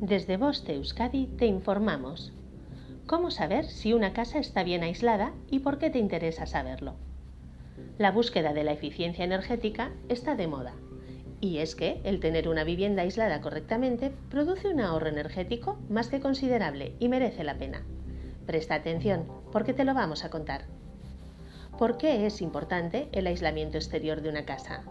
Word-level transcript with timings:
Desde 0.00 0.38
Boste 0.38 0.76
Euskadi 0.76 1.26
te 1.26 1.44
informamos. 1.44 2.32
¿Cómo 3.06 3.30
saber 3.30 3.66
si 3.66 3.92
una 3.92 4.14
casa 4.14 4.38
está 4.38 4.62
bien 4.62 4.82
aislada 4.82 5.34
y 5.50 5.58
por 5.58 5.76
qué 5.76 5.90
te 5.90 5.98
interesa 5.98 6.46
saberlo? 6.46 6.94
La 7.98 8.10
búsqueda 8.10 8.54
de 8.54 8.64
la 8.64 8.72
eficiencia 8.72 9.26
energética 9.26 9.90
está 10.08 10.36
de 10.36 10.46
moda. 10.46 10.72
Y 11.42 11.58
es 11.58 11.74
que 11.74 12.00
el 12.04 12.18
tener 12.18 12.48
una 12.48 12.64
vivienda 12.64 13.02
aislada 13.02 13.42
correctamente 13.42 14.10
produce 14.30 14.68
un 14.68 14.80
ahorro 14.80 15.08
energético 15.08 15.78
más 15.90 16.08
que 16.08 16.20
considerable 16.20 16.94
y 16.98 17.08
merece 17.08 17.44
la 17.44 17.58
pena. 17.58 17.82
Presta 18.46 18.76
atención, 18.76 19.26
porque 19.52 19.74
te 19.74 19.84
lo 19.84 19.92
vamos 19.92 20.24
a 20.24 20.30
contar. 20.30 20.64
¿Por 21.78 21.98
qué 21.98 22.24
es 22.24 22.40
importante 22.40 23.10
el 23.12 23.26
aislamiento 23.26 23.76
exterior 23.76 24.22
de 24.22 24.30
una 24.30 24.46
casa? 24.46 24.82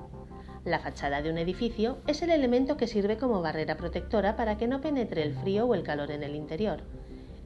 La 0.66 0.80
fachada 0.80 1.22
de 1.22 1.30
un 1.30 1.38
edificio 1.38 2.00
es 2.06 2.22
el 2.22 2.32
elemento 2.32 2.76
que 2.76 2.88
sirve 2.88 3.18
como 3.18 3.42
barrera 3.42 3.78
protectora 3.78 4.36
para 4.36 4.58
que 4.58 4.68
no 4.68 4.82
penetre 4.82 5.24
el 5.24 5.34
frío 5.34 5.66
o 5.66 5.74
el 5.74 5.84
calor 5.84 6.12
en 6.12 6.22
el 6.22 6.36
interior. 6.36 6.82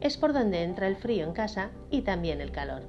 Es 0.02 0.18
por 0.18 0.34
donde 0.34 0.64
entra 0.64 0.88
el 0.88 0.96
frío 0.96 1.24
en 1.26 1.34
casa 1.34 1.70
y 1.92 2.02
también 2.02 2.42
el 2.42 2.52
calor. 2.52 2.84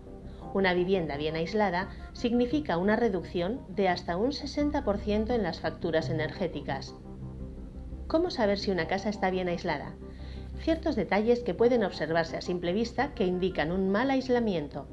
Una 0.54 0.72
vivienda 0.72 1.16
bien 1.16 1.36
aislada 1.36 1.90
significa 2.12 2.78
una 2.78 2.96
reducción 2.96 3.60
de 3.68 3.88
hasta 3.88 4.16
un 4.16 4.30
60% 4.30 5.34
en 5.34 5.42
las 5.42 5.60
facturas 5.60 6.08
energéticas. 6.08 6.94
¿Cómo 8.06 8.30
saber 8.30 8.58
si 8.58 8.70
una 8.70 8.86
casa 8.86 9.10
está 9.10 9.30
bien 9.30 9.48
aislada? 9.48 9.94
Ciertos 10.60 10.96
detalles 10.96 11.40
que 11.40 11.54
pueden 11.54 11.84
observarse 11.84 12.36
a 12.36 12.40
simple 12.40 12.72
vista 12.72 13.14
que 13.14 13.26
indican 13.26 13.72
un 13.72 13.90
mal 13.90 14.10
aislamiento. 14.10 14.86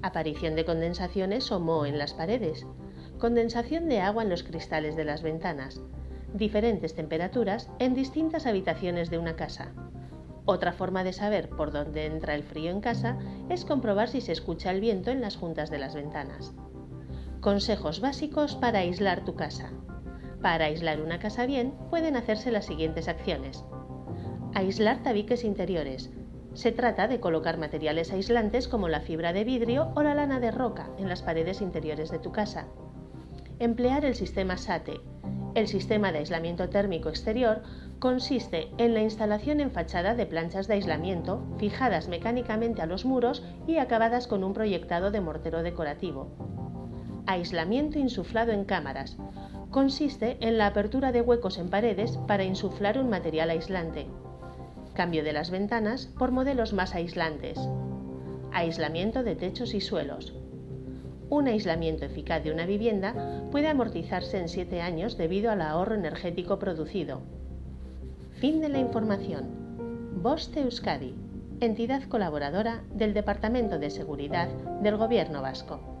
Aparición 0.00 0.56
de 0.56 0.64
condensaciones 0.64 1.52
o 1.52 1.60
moho 1.60 1.86
en 1.86 1.98
las 1.98 2.14
paredes, 2.14 2.66
condensación 3.22 3.88
de 3.88 4.00
agua 4.00 4.24
en 4.24 4.30
los 4.30 4.42
cristales 4.42 4.96
de 4.96 5.04
las 5.04 5.22
ventanas, 5.22 5.80
diferentes 6.34 6.96
temperaturas 6.96 7.70
en 7.78 7.94
distintas 7.94 8.46
habitaciones 8.46 9.10
de 9.10 9.18
una 9.18 9.36
casa. 9.36 9.70
Otra 10.44 10.72
forma 10.72 11.04
de 11.04 11.12
saber 11.12 11.48
por 11.48 11.70
dónde 11.70 12.06
entra 12.06 12.34
el 12.34 12.42
frío 12.42 12.72
en 12.72 12.80
casa 12.80 13.20
es 13.48 13.64
comprobar 13.64 14.08
si 14.08 14.20
se 14.20 14.32
escucha 14.32 14.72
el 14.72 14.80
viento 14.80 15.12
en 15.12 15.20
las 15.20 15.36
juntas 15.36 15.70
de 15.70 15.78
las 15.78 15.94
ventanas. 15.94 16.52
Consejos 17.40 18.00
básicos 18.00 18.56
para 18.56 18.80
aislar 18.80 19.24
tu 19.24 19.36
casa. 19.36 19.70
Para 20.40 20.64
aislar 20.64 21.00
una 21.00 21.20
casa 21.20 21.46
bien 21.46 21.74
pueden 21.90 22.16
hacerse 22.16 22.50
las 22.50 22.66
siguientes 22.66 23.06
acciones. 23.06 23.64
Aislar 24.52 25.04
tabiques 25.04 25.44
interiores. 25.44 26.10
Se 26.54 26.72
trata 26.72 27.06
de 27.06 27.20
colocar 27.20 27.56
materiales 27.56 28.10
aislantes 28.10 28.66
como 28.66 28.88
la 28.88 29.00
fibra 29.00 29.32
de 29.32 29.44
vidrio 29.44 29.92
o 29.94 30.02
la 30.02 30.16
lana 30.16 30.40
de 30.40 30.50
roca 30.50 30.90
en 30.98 31.08
las 31.08 31.22
paredes 31.22 31.60
interiores 31.62 32.10
de 32.10 32.18
tu 32.18 32.32
casa 32.32 32.66
emplear 33.64 34.04
el 34.04 34.14
sistema 34.14 34.56
SATE. 34.56 35.00
El 35.54 35.68
sistema 35.68 36.12
de 36.12 36.18
aislamiento 36.18 36.68
térmico 36.68 37.08
exterior 37.08 37.62
consiste 37.98 38.70
en 38.78 38.94
la 38.94 39.02
instalación 39.02 39.60
en 39.60 39.70
fachada 39.70 40.14
de 40.14 40.26
planchas 40.26 40.66
de 40.66 40.74
aislamiento 40.74 41.46
fijadas 41.58 42.08
mecánicamente 42.08 42.82
a 42.82 42.86
los 42.86 43.04
muros 43.04 43.44
y 43.66 43.76
acabadas 43.76 44.26
con 44.26 44.42
un 44.42 44.54
proyectado 44.54 45.10
de 45.10 45.20
mortero 45.20 45.62
decorativo. 45.62 46.30
Aislamiento 47.26 47.98
insuflado 47.98 48.50
en 48.50 48.64
cámaras. 48.64 49.16
Consiste 49.70 50.38
en 50.40 50.58
la 50.58 50.66
apertura 50.66 51.12
de 51.12 51.20
huecos 51.20 51.58
en 51.58 51.70
paredes 51.70 52.18
para 52.26 52.44
insuflar 52.44 52.98
un 52.98 53.10
material 53.10 53.50
aislante. 53.50 54.06
Cambio 54.94 55.22
de 55.22 55.32
las 55.32 55.50
ventanas 55.50 56.06
por 56.18 56.32
modelos 56.32 56.72
más 56.72 56.94
aislantes. 56.94 57.58
Aislamiento 58.52 59.22
de 59.22 59.36
techos 59.36 59.72
y 59.72 59.80
suelos 59.80 60.34
un 61.32 61.48
aislamiento 61.48 62.04
eficaz 62.04 62.44
de 62.44 62.52
una 62.52 62.66
vivienda 62.66 63.14
puede 63.50 63.66
amortizarse 63.66 64.38
en 64.38 64.50
7 64.50 64.82
años 64.82 65.16
debido 65.16 65.50
al 65.50 65.62
ahorro 65.62 65.94
energético 65.94 66.58
producido. 66.58 67.22
Fin 68.32 68.60
de 68.60 68.68
la 68.68 68.78
información. 68.78 69.46
Boste 70.22 70.60
Euskadi, 70.60 71.14
entidad 71.60 72.02
colaboradora 72.02 72.82
del 72.92 73.14
Departamento 73.14 73.78
de 73.78 73.88
Seguridad 73.88 74.48
del 74.82 74.98
Gobierno 74.98 75.40
Vasco. 75.40 75.91